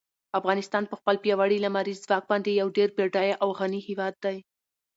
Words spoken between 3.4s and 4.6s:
او غني هېواد دی.